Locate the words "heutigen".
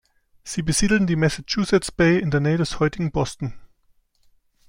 2.79-3.11